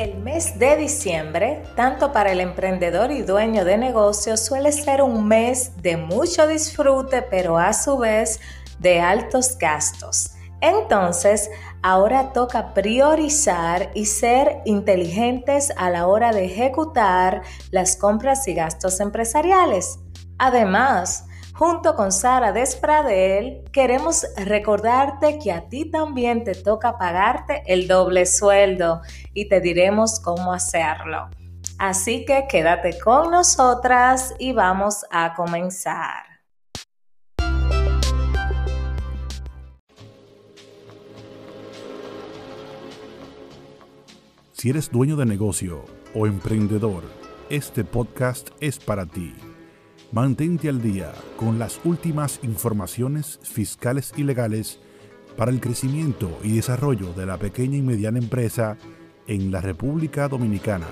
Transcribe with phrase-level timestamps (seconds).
[0.00, 5.28] El mes de diciembre, tanto para el emprendedor y dueño de negocio, suele ser un
[5.28, 8.40] mes de mucho disfrute, pero a su vez
[8.78, 10.30] de altos gastos.
[10.62, 11.50] Entonces,
[11.82, 19.00] ahora toca priorizar y ser inteligentes a la hora de ejecutar las compras y gastos
[19.00, 19.98] empresariales.
[20.38, 21.26] Además,
[21.60, 28.24] Junto con Sara Despradel, queremos recordarte que a ti también te toca pagarte el doble
[28.24, 29.02] sueldo
[29.34, 31.28] y te diremos cómo hacerlo.
[31.78, 36.24] Así que quédate con nosotras y vamos a comenzar.
[44.54, 45.84] Si eres dueño de negocio
[46.14, 47.02] o emprendedor,
[47.50, 49.34] este podcast es para ti.
[50.12, 54.80] Mantente al día con las últimas informaciones fiscales y legales
[55.36, 58.76] para el crecimiento y desarrollo de la pequeña y mediana empresa
[59.28, 60.88] en la República Dominicana.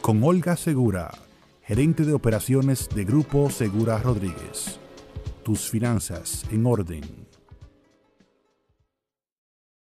[0.00, 1.10] Con Olga Segura,
[1.62, 4.80] gerente de operaciones de Grupo Segura Rodríguez.
[5.44, 7.02] Tus finanzas en orden.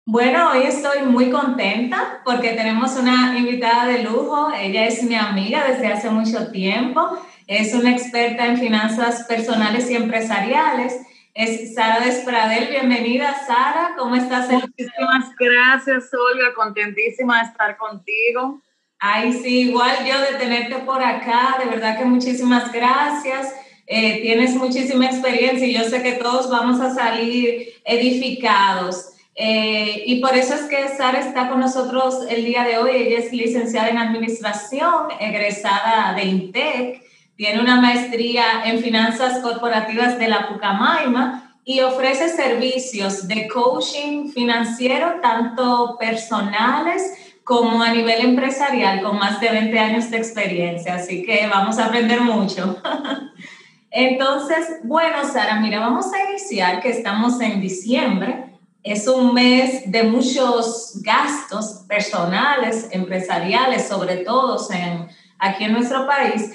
[0.06, 4.50] Bueno, hoy estoy muy contenta porque tenemos una invitada de lujo.
[4.58, 7.20] Ella es mi amiga desde hace mucho tiempo
[7.50, 10.96] es una experta en finanzas personales y empresariales.
[11.34, 12.68] Es Sara Despradel.
[12.70, 13.96] Bienvenida, Sara.
[13.98, 14.52] ¿Cómo estás?
[14.52, 16.54] Muchísimas gracias, Olga.
[16.54, 18.62] Contentísima de estar contigo.
[19.00, 21.56] Ay, sí, igual yo de tenerte por acá.
[21.58, 23.52] De verdad que muchísimas gracias.
[23.88, 29.14] Eh, tienes muchísima experiencia y yo sé que todos vamos a salir edificados.
[29.34, 32.92] Eh, y por eso es que Sara está con nosotros el día de hoy.
[32.92, 37.09] Ella es licenciada en Administración, egresada de INTEC
[37.40, 45.22] tiene una maestría en finanzas corporativas de la Pucamaima y ofrece servicios de coaching financiero,
[45.22, 47.14] tanto personales
[47.46, 50.96] como a nivel empresarial, con más de 20 años de experiencia.
[50.96, 52.76] Así que vamos a aprender mucho.
[53.90, 58.60] Entonces, bueno, Sara, mira, vamos a iniciar que estamos en diciembre.
[58.84, 65.08] Es un mes de muchos gastos personales, empresariales, sobre todo en,
[65.40, 66.52] aquí en nuestro país.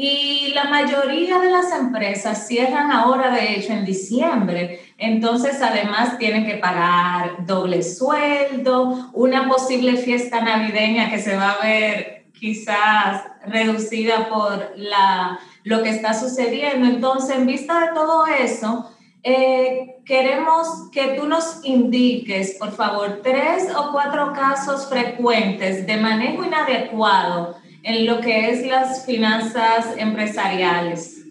[0.00, 4.92] Y la mayoría de las empresas cierran ahora, de hecho, en diciembre.
[4.96, 11.66] Entonces, además, tienen que pagar doble sueldo, una posible fiesta navideña que se va a
[11.66, 16.86] ver quizás reducida por la, lo que está sucediendo.
[16.86, 18.88] Entonces, en vista de todo eso,
[19.24, 26.44] eh, queremos que tú nos indiques, por favor, tres o cuatro casos frecuentes de manejo
[26.44, 27.56] inadecuado
[27.88, 31.24] en lo que es las finanzas empresariales?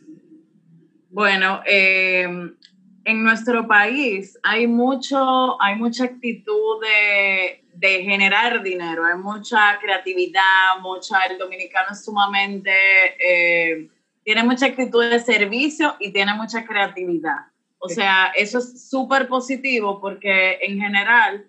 [1.11, 2.27] Bueno, eh,
[3.05, 10.79] en nuestro país hay mucho, hay mucha actitud de, de, generar dinero, hay mucha creatividad,
[10.81, 12.71] mucha, el dominicano es sumamente,
[13.23, 13.87] eh,
[14.23, 17.37] tiene mucha actitud de servicio y tiene mucha creatividad.
[17.77, 21.45] O sea, eso es súper positivo porque en general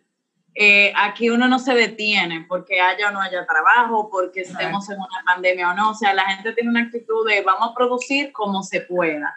[0.60, 4.96] eh, aquí uno no se detiene porque haya o no haya trabajo, porque estemos en
[4.96, 5.90] una pandemia o no.
[5.90, 9.32] O sea, la gente tiene una actitud de vamos a producir como se pueda.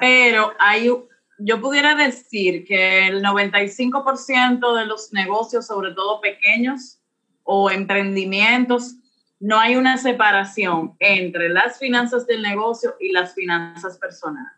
[0.00, 0.90] Pero hay,
[1.38, 6.98] yo pudiera decir que el 95% de los negocios, sobre todo pequeños
[7.44, 8.96] o emprendimientos,
[9.38, 14.50] no hay una separación entre las finanzas del negocio y las finanzas personales.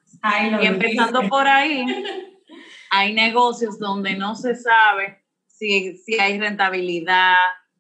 [0.63, 1.85] y empezando por ahí,
[2.91, 5.26] hay negocios donde no se sabe
[5.59, 7.35] si, hay rentabilidad,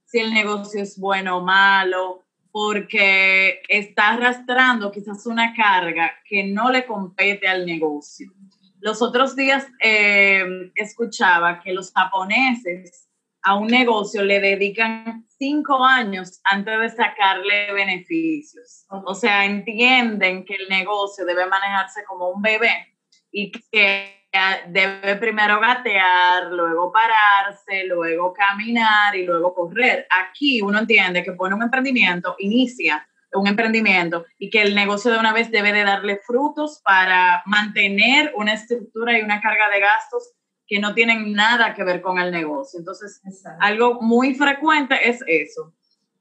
[0.04, 6.70] si el negocio es bueno o malo, porque está arrastrando quizás una carga que no
[6.70, 8.32] le compete al negocio.
[8.80, 13.08] Los otros días eh, escuchaba que los japoneses
[13.42, 18.86] a un negocio le dedican cinco años antes de sacarle beneficios.
[18.88, 22.96] O sea, entienden que el negocio debe manejarse como un bebé
[23.30, 24.25] y que
[24.68, 30.06] debe primero gatear, luego pararse, luego caminar y luego correr.
[30.10, 35.18] Aquí uno entiende que pone un emprendimiento, inicia un emprendimiento y que el negocio de
[35.18, 40.32] una vez debe de darle frutos para mantener una estructura y una carga de gastos
[40.66, 42.78] que no tienen nada que ver con el negocio.
[42.78, 43.20] Entonces,
[43.60, 45.74] algo muy frecuente es eso,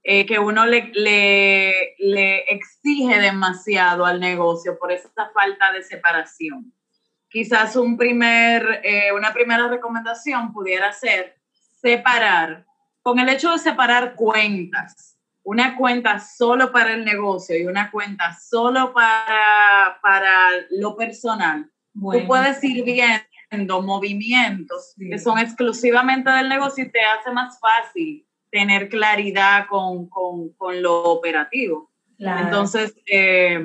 [0.04, 6.72] eh, que uno le, le, le exige demasiado al negocio por esa falta de separación
[7.36, 11.36] quizás un primer, eh, una primera recomendación pudiera ser
[11.82, 12.66] separar,
[13.02, 18.34] con el hecho de separar cuentas, una cuenta solo para el negocio y una cuenta
[18.40, 20.32] solo para, para
[20.70, 27.31] lo personal, tú puedes ir viendo movimientos que son exclusivamente del negocio y te hace
[27.34, 31.92] más fácil tener claridad con, con, con lo operativo.
[32.18, 33.62] Entonces, eh,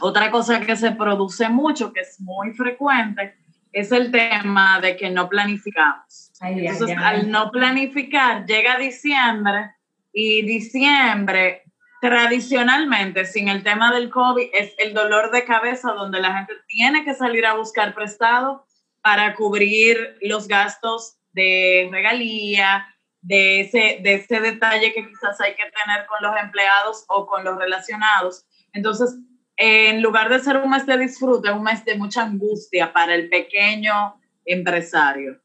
[0.00, 3.36] otra cosa que se produce mucho, que es muy frecuente,
[3.72, 6.32] es el tema de que no planificamos.
[6.40, 9.74] Entonces, al no planificar, llega diciembre
[10.12, 11.62] y diciembre
[12.00, 17.04] tradicionalmente, sin el tema del COVID, es el dolor de cabeza donde la gente tiene
[17.04, 18.66] que salir a buscar prestado
[19.02, 22.86] para cubrir los gastos de regalía,
[23.20, 27.44] de ese, de ese detalle que quizás hay que tener con los empleados o con
[27.44, 28.44] los relacionados.
[28.72, 29.16] Entonces,
[29.56, 33.14] en lugar de ser un mes de disfrute, es un mes de mucha angustia para
[33.14, 35.40] el pequeño empresario.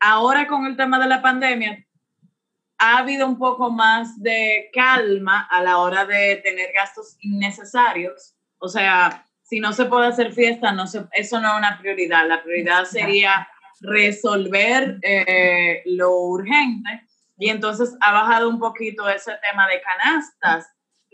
[0.00, 1.84] Ahora con el tema de la pandemia,
[2.78, 8.34] ha habido un poco más de calma a la hora de tener gastos innecesarios.
[8.58, 12.28] O sea, si no se puede hacer fiesta, no se, eso no es una prioridad.
[12.28, 13.48] La prioridad sería
[13.80, 17.06] resolver eh, lo urgente
[17.38, 20.66] y entonces ha bajado un poquito ese tema de canastas,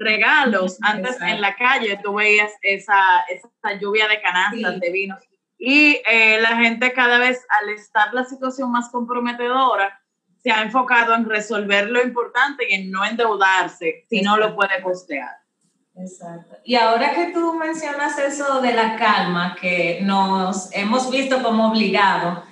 [0.03, 0.79] regalos.
[0.83, 5.19] Antes en la calle tú veías esa, esa lluvia de canastas, de vinos.
[5.59, 10.01] Y eh, la gente cada vez, al estar la situación más comprometedora,
[10.43, 14.83] se ha enfocado en resolver lo importante y en no endeudarse si no lo puede
[14.83, 15.37] costear.
[15.95, 16.57] Exacto.
[16.65, 22.43] Y ahora que tú mencionas eso de la calma, que nos hemos visto como obligado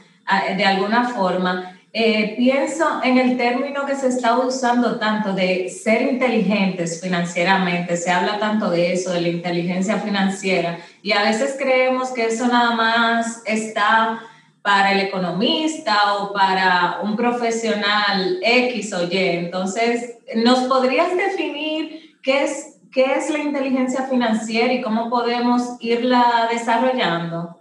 [0.57, 6.03] de alguna forma, eh, pienso en el término que se está usando tanto de ser
[6.03, 12.11] inteligentes financieramente, se habla tanto de eso, de la inteligencia financiera, y a veces creemos
[12.11, 14.23] que eso nada más está
[14.63, 19.19] para el economista o para un profesional X o Y.
[19.19, 26.47] Entonces, ¿nos podrías definir qué es, qué es la inteligencia financiera y cómo podemos irla
[26.53, 27.59] desarrollando?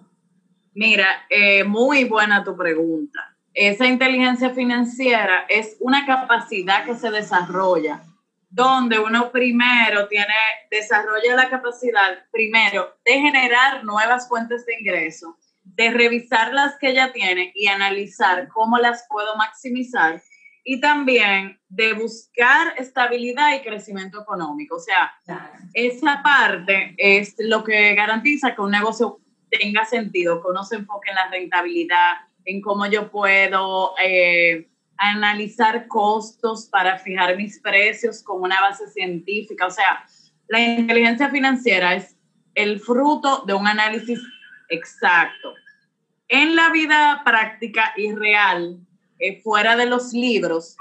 [0.76, 3.29] Mira, eh, muy buena tu pregunta
[3.68, 8.02] esa inteligencia financiera es una capacidad que se desarrolla,
[8.50, 10.34] donde uno primero tiene,
[10.72, 17.12] desarrolla la capacidad, primero, de generar nuevas fuentes de ingreso, de revisar las que ya
[17.12, 20.22] tiene y analizar cómo las puedo maximizar,
[20.64, 24.78] y también de buscar estabilidad y crecimiento económico.
[24.78, 25.12] O sea,
[25.74, 29.20] esa parte es lo que garantiza que un negocio
[29.50, 35.88] tenga sentido, que uno se enfoque en la rentabilidad, en cómo yo puedo eh, analizar
[35.88, 39.68] costos para fijar mis precios con una base científica.
[39.68, 40.06] O sea,
[40.48, 42.18] la inteligencia financiera es
[42.56, 44.20] el fruto de un análisis
[44.70, 45.54] exacto.
[46.28, 48.80] En la vida práctica y real,
[49.20, 50.78] eh, fuera de los libros,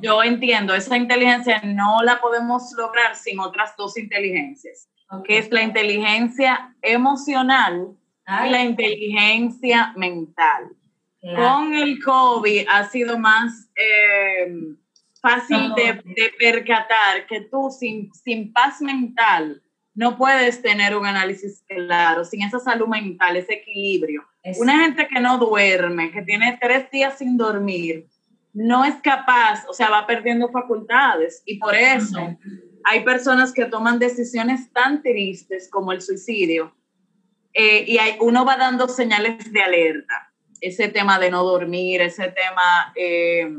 [0.00, 4.88] yo entiendo, esa inteligencia no la podemos lograr sin otras dos inteligencias,
[5.24, 7.96] que es la inteligencia emocional
[8.46, 10.70] y la inteligencia mental.
[11.24, 14.52] Con el COVID ha sido más eh,
[15.22, 16.02] fácil de,
[16.38, 19.62] percatar que tú sin, sin paz mental
[19.94, 24.22] no puedes tener un análisis claro, sin esa salud mental, ese equilibrio.
[24.58, 28.06] Una gente que no duerme, que tiene tres días sin dormir,
[28.52, 31.42] no es capaz, o sea, va perdiendo facultades.
[31.46, 32.36] Y por eso
[32.84, 36.76] hay personas que toman decisiones tan tristes como el suicidio.
[37.54, 40.33] Eh, y hay, uno va dando señales de alerta
[40.64, 43.52] ese tema de no dormir, ese tema eh,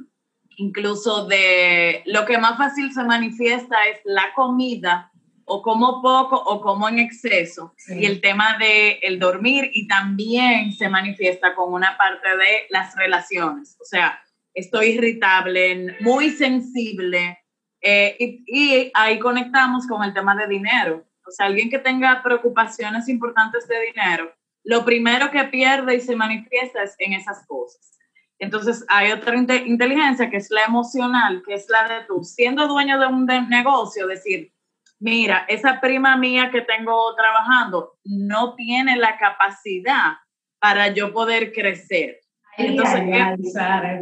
[0.57, 5.11] incluso de lo que más fácil se manifiesta es la comida
[5.45, 7.75] o como poco o como en exceso.
[7.87, 12.95] Y el tema de el dormir y también se manifiesta con una parte de las
[12.95, 14.19] relaciones, o sea,
[14.55, 17.37] estoy irritable, muy sensible
[17.81, 22.23] eh, y, y ahí conectamos con el tema de dinero, o sea, alguien que tenga
[22.23, 24.33] preocupaciones importantes de dinero
[24.65, 27.97] lo primero que pierde y se manifiesta es en esas cosas.
[28.39, 32.99] Entonces hay otra inteligencia que es la emocional, que es la de tú, siendo dueño
[32.99, 34.51] de un negocio, decir,
[34.99, 40.13] mira, esa prima mía que tengo trabajando no tiene la capacidad
[40.59, 42.19] para yo poder crecer.
[42.57, 43.03] Entonces,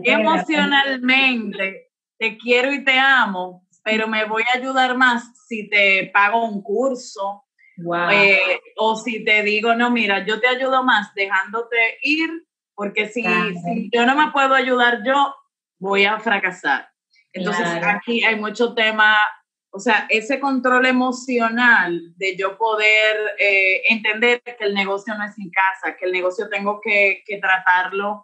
[0.03, 6.45] emocionalmente te quiero y te amo, pero me voy a ayudar más si te pago
[6.45, 7.43] un curso,
[8.11, 12.29] eh, o si te digo, no, mira, yo te ayudo más dejándote ir,
[12.75, 13.23] porque si,
[13.91, 15.35] yo no me puedo ayudar yo,
[15.79, 16.89] voy a fracasar.
[17.31, 19.17] Entonces aquí hay mucho tema,
[19.71, 25.37] o sea, ese control emocional de yo poder eh, entender que el negocio no es
[25.37, 28.23] mi casa, que el negocio tengo que, que tratarlo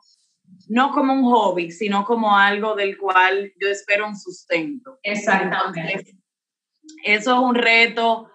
[0.67, 4.99] no como un hobby, sino como algo del cual yo espero un sustento.
[5.03, 6.15] Exactamente.
[7.03, 8.29] eso es un reto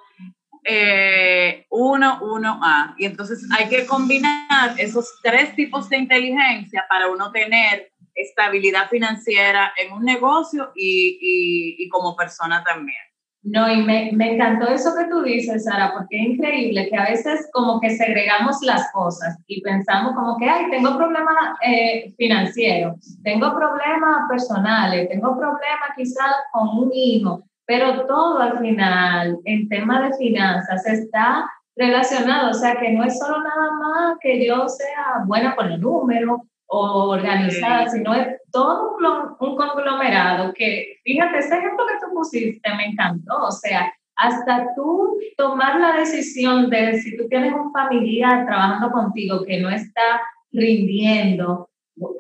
[0.65, 7.09] eh, uno, uno a Y entonces hay que combinar esos tres tipos de inteligencia para
[7.09, 12.97] uno tener estabilidad financiera en un negocio y, y, como persona también.
[13.43, 17.11] No, y me, me, encantó eso que tú dices, Sara, porque es increíble que a
[17.11, 23.19] veces como que segregamos las cosas y pensamos como que, ay, tengo problemas eh, financieros,
[23.23, 30.03] tengo problemas personales, tengo problemas quizás con un hijo, pero todo al final, en tema
[30.03, 35.25] de finanzas, está relacionado, o sea, que no es solo nada más que yo sea
[35.27, 38.97] buena con el número o organizada, sino es todo
[39.39, 45.19] un, conglomerado que, fíjate, ese ejemplo que tú pusiste me encantó, o sea, hasta tú
[45.37, 50.21] tomar la decisión de si tú tienes un familiar trabajando contigo que no está
[50.53, 51.69] rindiendo,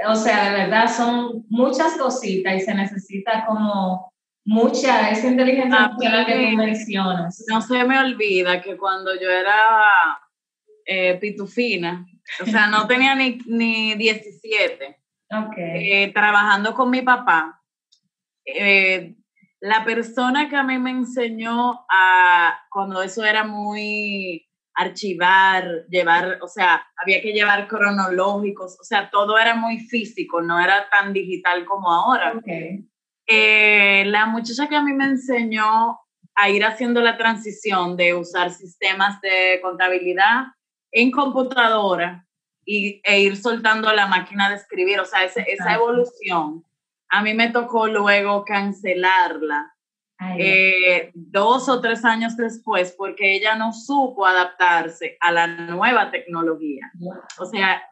[0.06, 4.12] o sea, de verdad son muchas cositas y se necesita como
[4.44, 7.44] mucha esa inteligencia emocional que tú mencionas.
[7.48, 10.20] No se me olvida que cuando yo era
[10.86, 12.06] eh, pitufina,
[12.42, 14.98] o sea, no tenía ni, ni 17,
[15.56, 17.62] eh, trabajando con mi papá,
[18.44, 19.14] eh,
[19.60, 26.48] la persona que a mí me enseñó a, cuando eso era muy archivar, llevar, o
[26.48, 31.64] sea, había que llevar cronológicos, o sea, todo era muy físico, no era tan digital
[31.64, 32.34] como ahora.
[33.26, 35.98] Eh, la muchacha que a mí me enseñó
[36.34, 40.46] a ir haciendo la transición de usar sistemas de contabilidad
[40.90, 42.26] en computadora
[42.64, 46.64] y, e ir soltando la máquina de escribir, o sea, esa evolución,
[47.08, 49.74] a mí me tocó luego cancelarla
[50.38, 56.90] eh, dos o tres años después porque ella no supo adaptarse a la nueva tecnología.
[57.38, 57.82] O sea,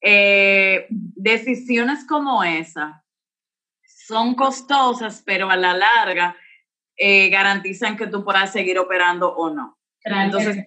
[0.00, 3.04] eh, decisiones como esa
[4.06, 6.36] son costosas, pero a la larga
[6.96, 9.78] eh, garantizan que tú puedas seguir operando o no.
[10.04, 10.64] Entonces,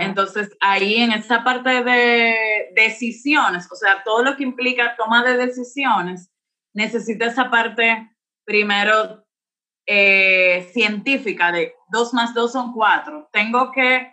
[0.00, 5.36] entonces, ahí en esa parte de decisiones, o sea, todo lo que implica toma de
[5.36, 6.30] decisiones,
[6.72, 8.10] necesita esa parte
[8.44, 9.24] primero
[9.86, 13.28] eh, científica de dos más dos son cuatro.
[13.32, 14.12] Tengo que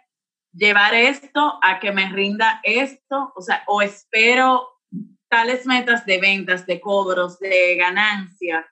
[0.53, 4.76] llevar esto a que me rinda esto, o sea, o espero
[5.29, 8.65] tales metas de ventas, de cobros, de ganancia.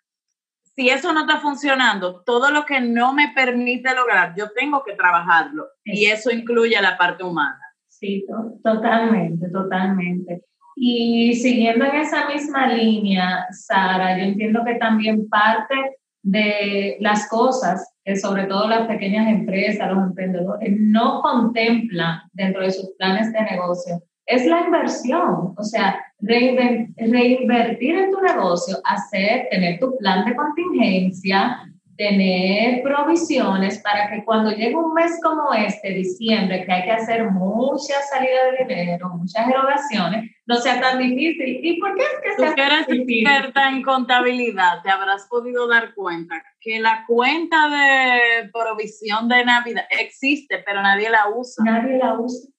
[0.76, 4.94] Si eso no está funcionando, todo lo que no me permite lograr, yo tengo que
[4.94, 5.68] trabajarlo.
[5.84, 7.62] Y eso incluye la parte humana.
[7.88, 8.26] Sí,
[8.62, 10.44] totalmente, totalmente.
[10.76, 15.76] Y siguiendo en esa misma línea, Sara, yo entiendo que también parte
[16.22, 22.72] de las cosas que sobre todo las pequeñas empresas, los emprendedores, no contemplan dentro de
[22.72, 29.79] sus planes de negocio es la inversión, o sea, reinvertir en tu negocio, hacer, tener
[29.79, 36.65] tu plan de contingencia, tener provisiones para que cuando llegue un mes como este, diciembre,
[36.65, 41.60] que hay que hacer mucha salida de dinero, muchas erogaciones, no sea tan difícil.
[41.63, 45.93] ¿Y por qué es que Tú que eres experta en contabilidad, te habrás podido dar
[45.93, 51.63] cuenta que la cuenta de provisión de Navidad existe, pero nadie la usa.
[51.63, 52.50] Nadie la usa.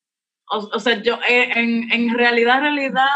[0.48, 3.08] O, sea, yo eh, en, en realidad, realidad,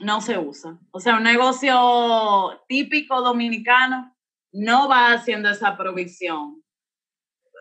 [0.00, 0.78] no se usa.
[0.90, 4.16] O sea, un negocio típico dominicano
[4.52, 6.62] no va haciendo esa provisión.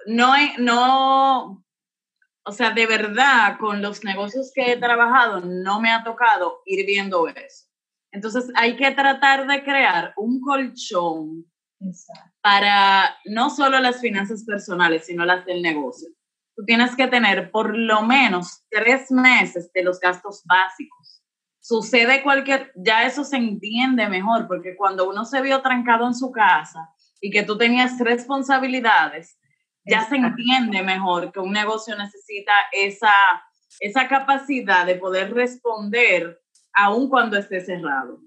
[0.06, 1.66] No, no,
[2.44, 6.86] o sea, de verdad, con los negocios que he trabajado, no me ha tocado ir
[6.86, 7.66] viendo eso.
[8.12, 11.46] Entonces, hay que tratar de crear un colchón
[12.42, 16.10] para no solo las finanzas personales, sino las del negocio
[16.60, 21.19] tú tienes que tener por lo menos tres meses de los gastos básicos.
[21.62, 26.32] Sucede cualquier, ya eso se entiende mejor, porque cuando uno se vio trancado en su
[26.32, 26.90] casa
[27.20, 29.38] y que tú tenías responsabilidades,
[29.86, 33.14] ya se entiende mejor que un negocio necesita esa,
[33.80, 36.40] esa capacidad de poder responder
[36.74, 38.20] aun cuando esté cerrado.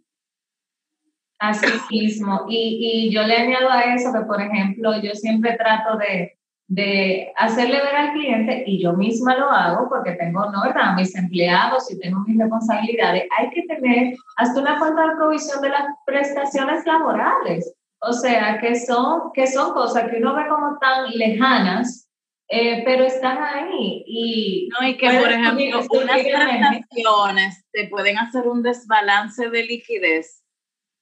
[1.38, 2.46] Así mismo.
[2.48, 6.38] Y, y yo le añado a eso que, por ejemplo, yo siempre trato de,
[6.72, 10.62] de hacerle ver al cliente, y yo misma lo hago porque tengo, ¿no?
[10.62, 10.94] ¿verdad?
[10.96, 15.68] Mis empleados y tengo mis responsabilidades, hay que tener hasta una cuenta de provisión de
[15.68, 17.74] las prestaciones laborales.
[18.00, 22.08] O sea, que son, que son cosas que uno ve como tan lejanas,
[22.48, 24.02] eh, pero están ahí.
[24.06, 30.42] Y, no, y que, por ejemplo, unas prestaciones te pueden hacer un desbalance de liquidez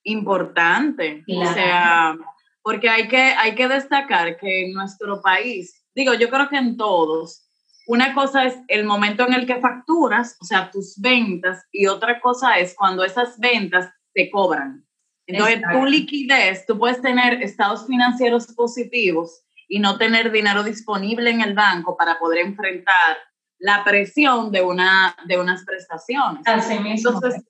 [0.02, 1.22] importante.
[1.28, 2.16] O sea,
[2.62, 6.76] porque hay que, hay que destacar que en nuestro país, digo, yo creo que en
[6.76, 7.46] todos,
[7.86, 12.20] una cosa es el momento en el que facturas, o sea, tus ventas, y otra
[12.20, 14.86] cosa es cuando esas ventas te cobran.
[15.26, 21.40] Entonces, tu liquidez, tú puedes tener estados financieros positivos y no tener dinero disponible en
[21.40, 23.16] el banco para poder enfrentar
[23.58, 26.42] la presión de, una, de unas prestaciones.
[26.46, 27.10] Así mismo.
[27.10, 27.44] Entonces,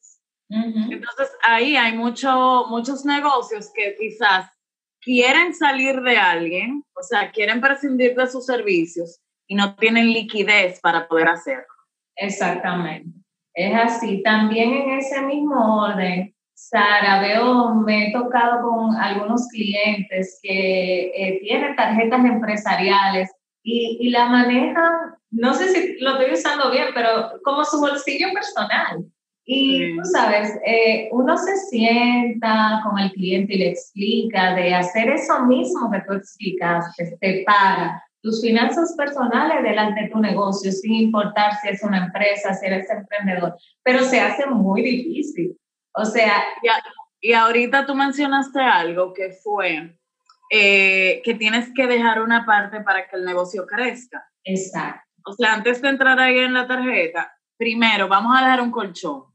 [0.48, 4.50] entonces ahí hay mucho, muchos negocios que quizás
[5.00, 10.80] quieren salir de alguien, o sea, quieren prescindir de sus servicios y no tienen liquidez
[10.80, 11.64] para poder hacerlo.
[12.16, 13.10] Exactamente.
[13.54, 14.22] Es así.
[14.22, 21.40] También en ese mismo orden, Sara, veo, me he tocado con algunos clientes que eh,
[21.42, 23.30] tienen tarjetas empresariales
[23.62, 28.28] y, y, la manejan, no sé si lo estoy usando bien, pero como su bolsillo
[28.32, 29.04] personal.
[29.52, 35.10] Y tú sabes, eh, uno se sienta con el cliente y le explica de hacer
[35.10, 40.94] eso mismo que tú explicaste, te para tus finanzas personales delante de tu negocio, sin
[40.94, 45.58] importar si es una empresa, si eres emprendedor, pero se hace muy difícil.
[45.94, 46.44] O sea...
[47.20, 49.96] Y, ahorita tú mencionaste algo que fue
[50.52, 54.24] eh, que tienes que dejar una parte para que el negocio crezca.
[54.44, 55.02] Exacto.
[55.26, 59.29] O sea, antes de entrar ahí en la tarjeta, primero vamos a dejar un colchón,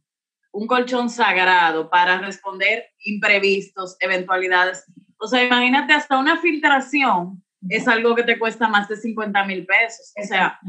[0.56, 4.86] un colchón sagrado para responder imprevistos, eventualidades.
[5.18, 9.66] O sea, imagínate hasta una filtración es algo que te cuesta más de 50 mil
[9.66, 10.14] pesos.
[10.22, 10.60] O sea,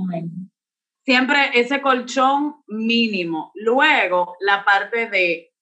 [1.05, 3.53] siempre ese colchón mínimo.
[3.55, 5.53] Luego, la parte de,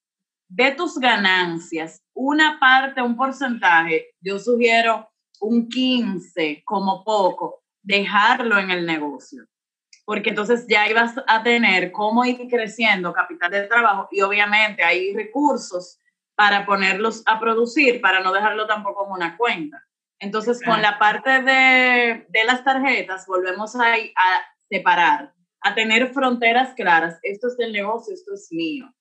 [0.48, 8.70] de tus ganancias, una parte, un porcentaje, yo sugiero un 15 como poco, dejarlo en
[8.70, 9.44] el negocio.
[10.04, 15.14] Porque entonces ya ibas a tener cómo ir creciendo capital de trabajo y obviamente hay
[15.14, 15.98] recursos
[16.34, 19.82] para ponerlos a producir, para no dejarlo tampoco como una cuenta.
[20.18, 27.18] Entonces, con la parte de, las tarjetas, volvemos a, a separar, a tener fronteras claras.
[27.22, 28.92] Esto es del negocio, esto es mío.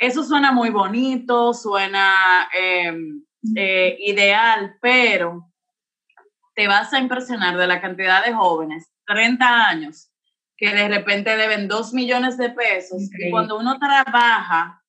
[0.00, 3.22] Eso suena muy bonito, suena em,
[3.54, 5.52] eh, ideal, pero
[6.54, 10.09] te vas a impresionar de la cantidad de jóvenes, 30 años,
[10.60, 13.08] que de repente deben 2 millones de pesos.
[13.18, 14.80] Y cuando uno trabaja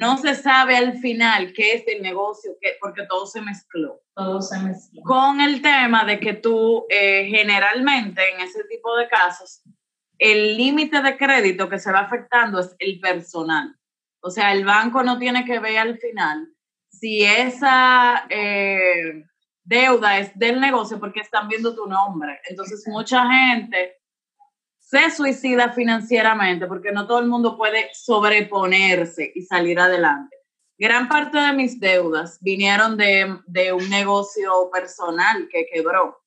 [0.00, 4.00] no se sabe al final qué es el negocio, qué, porque todo se mezcló.
[4.14, 5.02] Todo se mezcló.
[5.02, 9.62] Con el tema de que tú eh, generalmente en ese tipo de casos,
[10.18, 13.76] el límite de crédito que se va afectando es el personal.
[14.20, 16.48] O sea, el banco no tiene que ver al final
[16.88, 19.26] si esa eh,
[19.62, 22.40] deuda es del negocio porque están viendo tu nombre.
[22.48, 23.96] Entonces, mucha gente
[24.86, 30.36] se suicida financieramente porque no todo el mundo puede sobreponerse y salir adelante.
[30.78, 36.22] Gran parte de mis deudas vinieron de, de un negocio personal que quebró.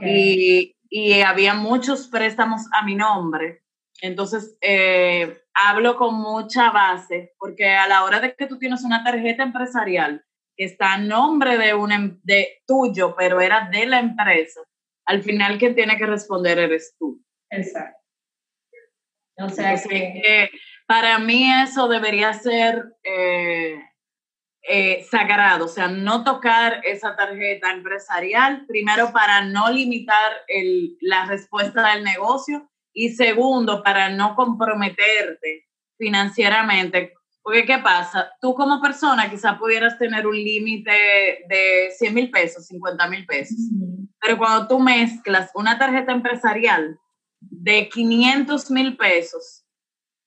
[0.00, 3.62] Y, y, había muchos préstamos a mi nombre.
[4.00, 9.04] Entonces, eh, hablo con mucha base porque a la hora de que tú tienes una
[9.04, 10.24] tarjeta empresarial
[10.56, 14.60] que está a nombre de, un, em, de tuyo, pero era de la empresa,
[15.04, 17.22] al final quien tiene que responder eres tú.
[17.50, 17.98] Exacto.
[19.40, 20.50] O sea que...
[20.86, 23.80] para mí eso debería ser eh,
[24.62, 31.24] eh, sagrado, o sea, no tocar esa tarjeta empresarial, primero para no limitar el, la
[31.26, 37.14] respuesta del negocio y segundo, para no comprometerte financieramente.
[37.42, 38.30] Porque, ¿qué pasa?
[38.40, 43.56] Tú como persona quizás pudieras tener un límite de 100 mil pesos, 50 mil pesos,
[44.20, 46.98] pero cuando tú mezclas una tarjeta empresarial
[47.40, 49.64] de 500 mil pesos,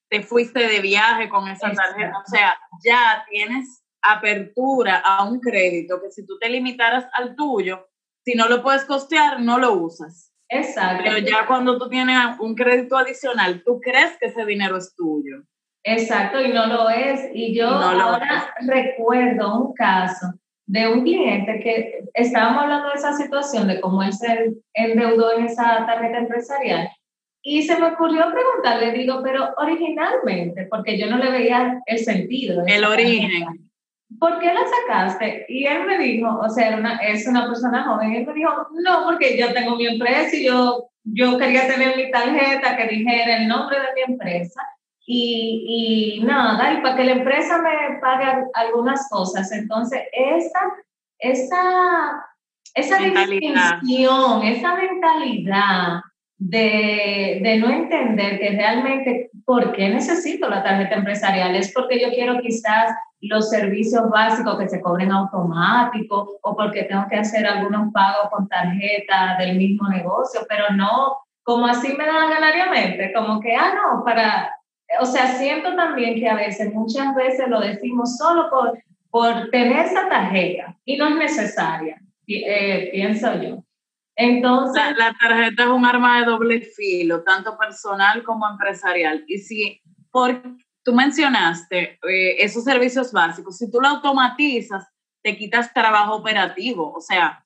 [0.09, 2.13] te fuiste de viaje con esa tarjeta.
[2.25, 7.87] O sea, ya tienes apertura a un crédito que si tú te limitaras al tuyo,
[8.25, 10.31] si no lo puedes costear, no lo usas.
[10.49, 11.03] Exacto.
[11.05, 15.43] Pero ya cuando tú tienes un crédito adicional, tú crees que ese dinero es tuyo.
[15.83, 17.29] Exacto, y no lo es.
[17.33, 20.27] Y yo ahora recuerdo un caso
[20.67, 25.45] de un cliente que estábamos hablando de esa situación, de cómo él se endeudó en
[25.45, 26.89] esa tarjeta empresarial.
[27.43, 32.63] Y se me ocurrió preguntarle, digo, pero originalmente, porque yo no le veía el sentido.
[32.67, 33.71] El origen.
[34.19, 35.45] ¿Por qué la sacaste?
[35.47, 38.51] Y él me dijo, o sea, una, es una persona joven, él me dijo,
[38.83, 43.37] no, porque yo tengo mi empresa y yo, yo quería tener mi tarjeta que dijera
[43.37, 44.61] el nombre de mi empresa.
[45.03, 49.51] Y, y nada, y para que la empresa me pague algunas cosas.
[49.51, 50.59] Entonces, esa,
[51.17, 52.25] esa,
[52.75, 56.01] esa distinción, esa mentalidad
[56.43, 62.09] de, de, no entender que realmente por qué necesito la tarjeta empresarial es porque yo
[62.09, 67.93] quiero quizás los servicios básicos que se cobren automático o porque tengo que hacer algunos
[67.93, 73.55] pagos con tarjeta del mismo negocio, pero no como así me dan ganariamente, como que,
[73.55, 74.55] ah, no, para,
[74.99, 78.79] o sea, siento también que a veces, muchas veces lo decimos solo por,
[79.11, 83.63] por tener esa tarjeta y no es necesaria, eh, pienso yo.
[84.15, 84.83] Entonces...
[84.97, 89.23] La, tarjeta es un arma de doble filo, tanto personal como empresarial.
[89.27, 90.41] Y si, por,
[90.83, 94.87] tú mencionaste eh, esos servicios básicos, si tú lo automatizas,
[95.23, 96.91] te quitas trabajo operativo.
[96.93, 97.43] O sea,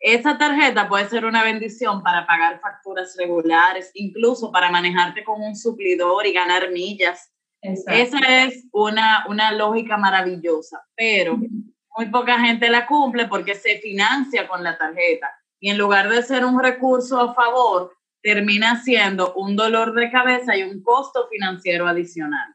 [0.00, 5.56] esa tarjeta puede ser una bendición para pagar facturas regulares, incluso para manejarte con un
[5.56, 7.32] suplidor y ganar millas.
[7.60, 14.46] Esa es una, una lógica maravillosa, pero muy poca gente la cumple porque se financia
[14.46, 15.28] con la tarjeta
[15.60, 17.92] y en lugar de ser un recurso a favor,
[18.22, 22.54] termina siendo un dolor de cabeza y un costo financiero adicional.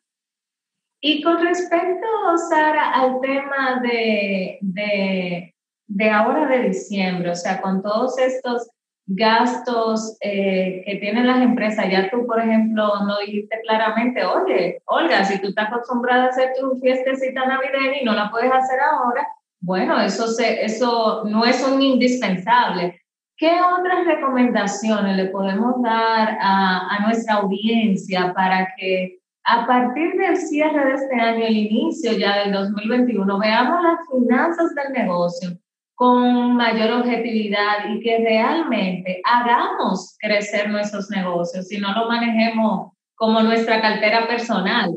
[1.02, 2.08] Y con respecto,
[2.50, 5.54] Sara, al tema de, de,
[5.88, 8.70] de ahora de diciembre, o sea, con todos estos
[9.06, 15.26] gastos eh, que tienen las empresas, ya tú, por ejemplo, no dijiste claramente, oye, Olga,
[15.26, 19.28] si tú estás acostumbrada a hacer tu fiestecita navideña y no la puedes hacer ahora,
[19.64, 23.02] bueno, eso, se, eso no es un indispensable.
[23.38, 30.36] ¿Qué otras recomendaciones le podemos dar a, a nuestra audiencia para que a partir del
[30.36, 35.58] cierre de este año, el inicio ya del 2021, veamos las finanzas del negocio
[35.96, 43.42] con mayor objetividad y que realmente hagamos crecer nuestros negocios y no lo manejemos como
[43.42, 44.92] nuestra cartera personal.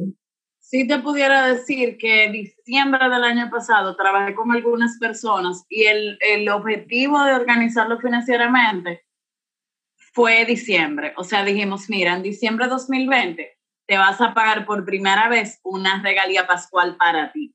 [0.68, 6.18] Si te pudiera decir que diciembre del año pasado trabajé con algunas personas y el,
[6.20, 9.07] el objetivo de organizarlo financieramente
[10.12, 11.14] fue diciembre.
[11.18, 15.61] O sea, dijimos, mira, en diciembre de 2020 te vas a pagar por primera vez
[15.62, 17.55] una regalía pascual para ti.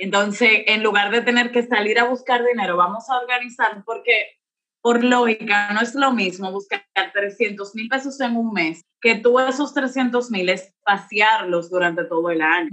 [0.00, 4.40] Entonces, en lugar de tener que salir a buscar dinero, vamos a organizar porque,
[4.86, 6.80] por lógica, no es lo mismo buscar
[7.12, 12.40] 300 mil pesos en un mes que tú esos 300 mil espaciarlos durante todo el
[12.40, 12.70] año.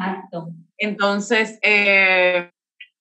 [0.77, 2.51] Entonces, eh,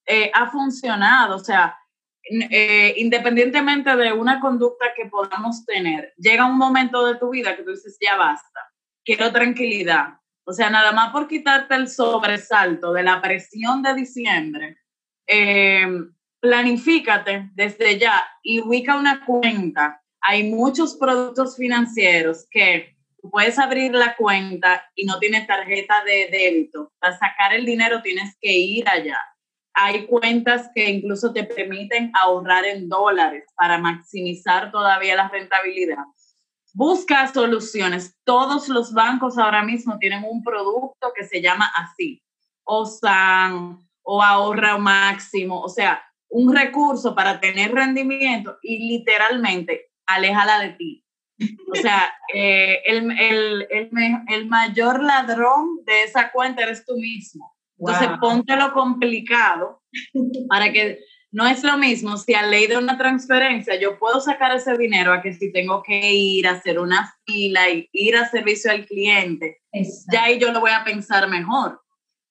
[0.07, 1.77] eh, ha funcionado, o sea,
[2.23, 7.65] eh, independientemente de una conducta que podamos tener, llega un momento de tu vida que
[7.65, 8.61] tú dices, ya basta,
[9.05, 10.15] quiero tranquilidad,
[10.47, 14.79] o sea, nada más por quitarte el sobresalto de la presión de diciembre,
[15.27, 15.87] eh,
[16.43, 20.03] planifícate desde ya y ubica una cuenta.
[20.21, 22.97] Hay muchos productos financieros que
[23.31, 26.93] puedes abrir la cuenta y no tienes tarjeta de débito.
[26.99, 29.19] Para sacar el dinero tienes que ir allá.
[29.75, 36.05] Hay cuentas que incluso te permiten ahorrar en dólares para maximizar todavía la rentabilidad
[36.75, 38.17] busca soluciones.
[38.25, 42.23] Todos los bancos ahora mismo tienen un producto que se llama así,
[42.65, 46.03] o SAN, o ahorra máximo, o sea,
[46.33, 51.05] un recurso para tener rendimiento y literalmente aléjala de ti.
[51.71, 53.91] O sea, eh, el, el, el,
[54.29, 57.55] el, mayor ladrón de esa cuenta eres tú mismo.
[57.79, 59.83] Entonces, ponte lo complicado
[60.49, 61.01] para que
[61.33, 65.13] no es lo mismo si a ley de una transferencia yo puedo sacar ese dinero
[65.13, 68.87] a que si tengo que ir a hacer una fila y ir a servicio al
[68.87, 69.63] cliente,
[70.13, 71.83] ya ahí yo lo voy a pensar mejor.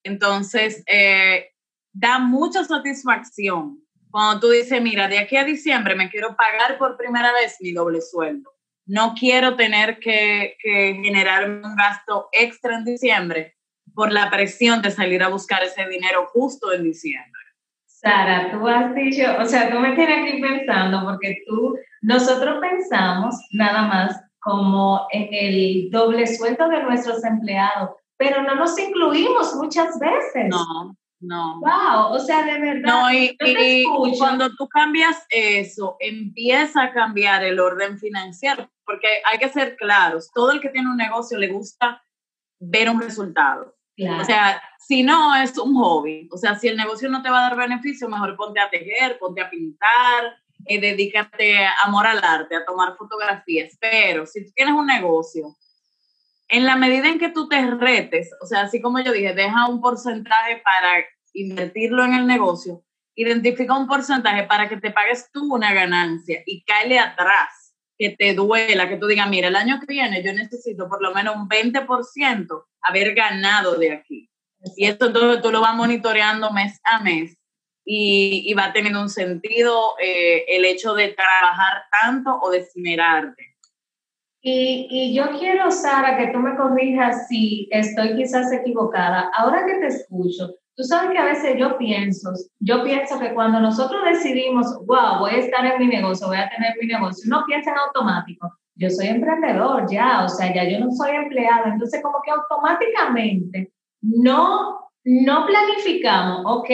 [0.03, 1.49] Entonces, eh,
[1.91, 3.80] da mucha satisfacción
[4.11, 7.71] cuando tú dices, mira, de aquí a diciembre me quiero pagar por primera vez mi
[7.71, 8.51] doble sueldo.
[8.85, 13.55] No quiero tener que, que generar un gasto extra en diciembre
[13.93, 17.41] por la presión de salir a buscar ese dinero justo en diciembre.
[17.85, 23.35] Sara, tú has dicho, o sea, tú me tienes aquí pensando porque tú, nosotros pensamos
[23.51, 29.99] nada más como en el doble sueldo de nuestros empleados, pero no nos incluimos muchas
[29.99, 30.49] veces.
[30.49, 31.59] No, no.
[31.59, 32.89] Wow, o sea, de verdad.
[32.89, 33.85] No, y, y
[34.17, 40.31] cuando tú cambias eso, empieza a cambiar el orden financiero, porque hay que ser claros,
[40.33, 42.03] todo el que tiene un negocio le gusta
[42.59, 43.75] ver un resultado.
[44.19, 46.27] O sea, si no, es un hobby.
[46.31, 49.19] O sea, si el negocio no te va a dar beneficio, mejor ponte a tejer,
[49.19, 53.77] ponte a pintar, eh, dedícate a amor al arte, a tomar fotografías.
[53.79, 55.55] Pero si tú tienes un negocio,
[56.51, 59.67] en la medida en que tú te retes, o sea, así como yo dije, deja
[59.67, 62.83] un porcentaje para invertirlo en el negocio,
[63.15, 68.33] identifica un porcentaje para que te pagues tú una ganancia y cáele atrás que te
[68.33, 71.47] duela, que tú digas, mira, el año que viene yo necesito por lo menos un
[71.47, 74.29] 20% haber ganado de aquí.
[74.75, 77.37] Y esto entonces tú lo vas monitoreando mes a mes
[77.85, 83.50] y, va teniendo un sentido eh, el hecho de trabajar tanto o de esmerarte.
[84.43, 89.29] Y, y, yo quiero, Sara, que tú me corrijas si estoy quizás equivocada.
[89.35, 93.59] Ahora que te escucho, Tú sabes que a veces yo pienso, yo pienso que cuando
[93.59, 97.43] nosotros decidimos, wow, voy a estar en mi negocio, voy a tener mi negocio, uno
[97.45, 102.01] piensa en automático, yo soy emprendedor ya, o sea, ya yo no soy empleado, entonces
[102.01, 106.69] como que automáticamente no no planificamos, ok,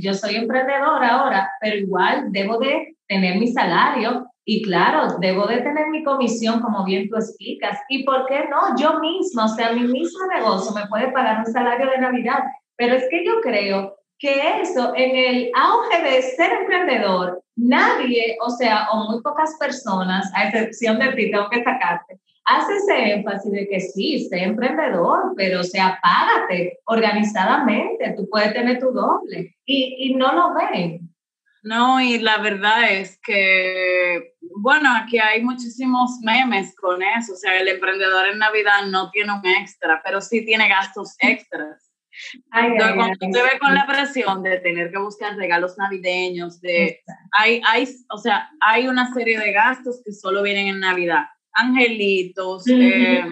[0.00, 5.58] yo soy emprendedora ahora, pero igual debo de tener mi salario y claro, debo de
[5.58, 7.78] tener mi comisión, como bien tú explicas.
[7.88, 8.76] ¿Y por qué no?
[8.76, 12.40] Yo misma, o sea, mi mismo negocio me puede pagar un salario de Navidad.
[12.76, 18.50] Pero es que yo creo que eso, en el auge de ser emprendedor, nadie, o
[18.50, 23.52] sea, o muy pocas personas, a excepción de ti, tengo que sacarte, hace ese énfasis
[23.52, 29.56] de que sí, sé emprendedor, pero o sea, págate organizadamente, tú puedes tener tu doble
[29.64, 31.08] y, y no lo ven.
[31.62, 37.58] No, y la verdad es que, bueno, aquí hay muchísimos memes con eso, o sea,
[37.58, 41.92] el emprendedor en Navidad no tiene un extra, pero sí tiene gastos extras.
[42.52, 47.00] Entonces, cuando te ve con la presión de tener que buscar regalos navideños, de,
[47.32, 51.24] hay, hay, o sea, hay una serie de gastos que solo vienen en Navidad.
[51.54, 53.24] Angelitos, eh,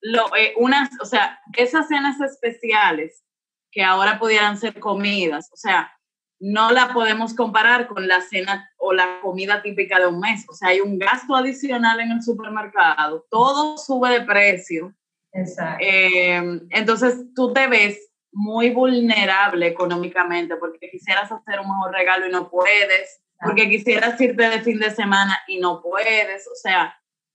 [0.00, 3.24] lo, eh, unas, o sea, esas cenas especiales
[3.70, 5.92] que ahora pudieran ser comidas, o sea,
[6.40, 10.44] no la podemos comparar con la cena o la comida típica de un mes.
[10.48, 14.94] O sea, hay un gasto adicional en el supermercado, todo sube de precio.
[15.32, 15.84] Exacto.
[15.84, 22.30] Eh, entonces tú te ves muy vulnerable económicamente porque quisieras hacer un mejor regalo y
[22.30, 26.46] no puedes, porque quisieras irte de fin de semana y no puedes.
[26.46, 26.94] O sea,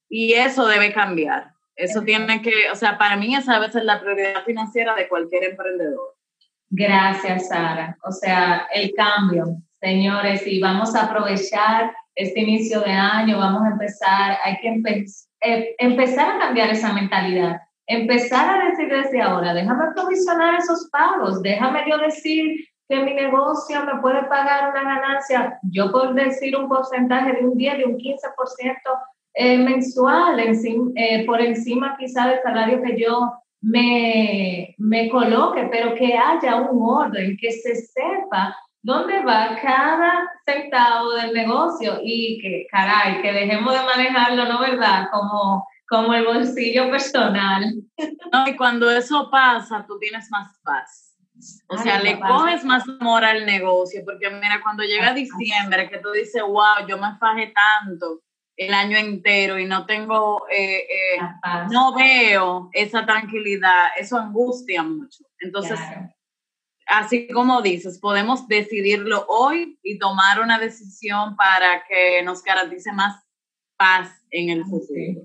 [0.10, 1.52] y eso debe cambiar.
[1.76, 5.44] Eso tiene que, o sea, para mí esa debe ser la prioridad financiera de cualquier
[5.44, 6.16] emprendedor.
[6.76, 7.96] Gracias, Sara.
[8.04, 13.74] O sea, el cambio, señores, y vamos a aprovechar este inicio de año, vamos a
[13.74, 15.06] empezar, hay que
[15.42, 21.44] eh, empezar a cambiar esa mentalidad, empezar a decir desde ahora, déjame provisionar esos pagos,
[21.44, 26.68] déjame yo decir que mi negocio me puede pagar una ganancia, yo por decir un
[26.68, 28.20] porcentaje de un 10, de un 15%,
[29.36, 33.32] eh, mensual, eh, por encima quizá del salario que yo
[33.64, 41.12] me, me coloque, pero que haya un orden, que se sepa dónde va cada centavo
[41.12, 45.08] del negocio y que, caray, que dejemos de manejarlo, ¿no verdad?
[45.12, 47.74] Como, como el bolsillo personal.
[48.34, 51.18] No, y cuando eso pasa, tú tienes más paz.
[51.70, 56.12] O sea, le coges más amor al negocio, porque mira, cuando llega diciembre, que tú
[56.12, 58.20] dices, wow, yo me fajé tanto,
[58.56, 61.20] el año entero y no tengo, eh, eh,
[61.72, 65.26] no veo esa tranquilidad, eso angustia mucho.
[65.40, 65.80] Entonces,
[66.86, 73.24] así como dices, podemos decidirlo hoy y tomar una decisión para que nos garantice más
[73.78, 75.22] paz en el futuro.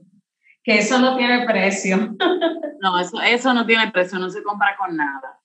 [0.65, 1.97] Que eso no tiene precio.
[2.81, 5.39] no, eso, eso no tiene precio, no se compra con nada.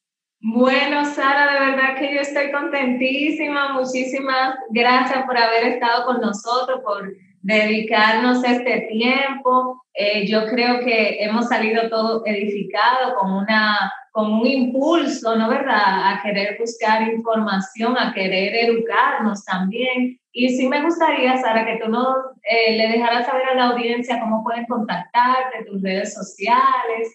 [0.45, 3.71] Bueno, Sara, de verdad que yo estoy contentísima.
[3.73, 9.83] Muchísimas gracias por haber estado con nosotros, por dedicarnos este tiempo.
[9.93, 16.13] Eh, yo creo que hemos salido todo edificado con, una, con un impulso, ¿no verdad?,
[16.13, 20.19] a querer buscar información, a querer educarnos también.
[20.31, 22.15] Y sí me gustaría, Sara, que tú nos
[22.49, 27.13] eh, le dejaras saber a la audiencia cómo pueden contactarte, tus redes sociales.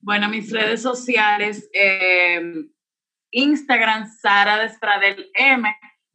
[0.00, 2.40] Bueno, mis redes sociales, eh,
[3.30, 5.68] Instagram, Sara Despradel M,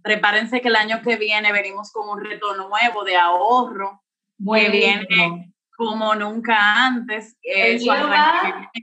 [0.06, 4.04] prepárense que el año que viene venimos con un reto nuevo de ahorro,
[4.38, 7.36] que viene como nunca antes.
[7.41, 7.91] Eso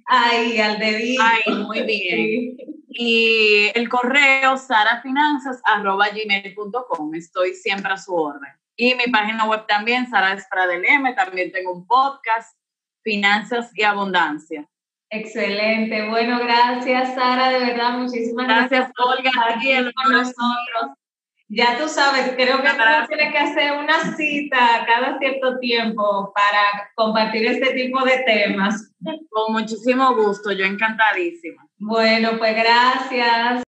[0.06, 1.22] Ay, al dedito.
[1.22, 2.56] Ay, muy bien.
[2.88, 7.14] Y el correo sarafinanzas.gmail.com.
[7.14, 8.50] Estoy siempre a su orden.
[8.74, 11.14] Y mi página web también, Sara M.
[11.14, 12.58] También tengo un podcast,
[13.04, 14.68] Finanzas y Abundancia.
[15.08, 16.08] Excelente.
[16.08, 17.50] Bueno, gracias, Sara.
[17.50, 18.70] De verdad, muchísimas gracias.
[18.70, 20.96] Gracias, Olga, aquí con nosotros.
[21.54, 26.90] Ya tú sabes, creo que tú tienes que hacer una cita cada cierto tiempo para
[26.94, 28.90] compartir este tipo de temas.
[29.28, 31.68] Con muchísimo gusto, yo encantadísima.
[31.76, 33.62] Bueno, pues gracias.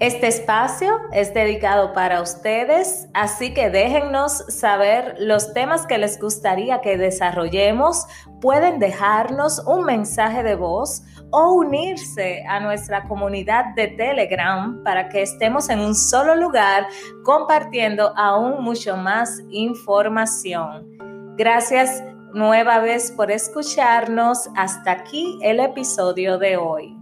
[0.00, 6.80] Este espacio es dedicado para ustedes, así que déjennos saber los temas que les gustaría
[6.80, 8.04] que desarrollemos.
[8.40, 15.22] Pueden dejarnos un mensaje de voz o unirse a nuestra comunidad de Telegram para que
[15.22, 16.88] estemos en un solo lugar
[17.22, 20.88] compartiendo aún mucho más información.
[21.36, 22.02] Gracias
[22.32, 24.50] nueva vez por escucharnos.
[24.56, 26.93] Hasta aquí el episodio de hoy.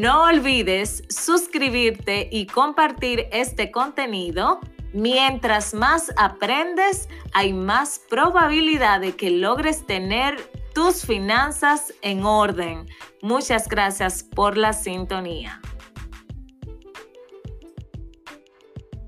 [0.00, 4.60] No olvides suscribirte y compartir este contenido.
[4.92, 10.36] Mientras más aprendes, hay más probabilidad de que logres tener
[10.72, 12.86] tus finanzas en orden.
[13.22, 15.60] Muchas gracias por la sintonía.